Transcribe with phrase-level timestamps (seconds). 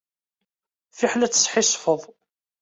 [0.97, 2.01] Fiḥel ad tesḥissfeḍ.